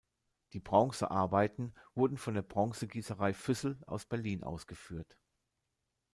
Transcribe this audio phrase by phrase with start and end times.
[0.53, 5.15] Die Bronzearbeiten wurden von der Bronzegießerei Füssel aus Berlin ausgeführt.